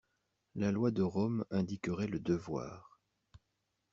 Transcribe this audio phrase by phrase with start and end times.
[0.55, 2.99] La loi de Rome indiquerait le devoir.